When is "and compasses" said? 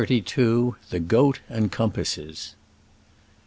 1.47-2.55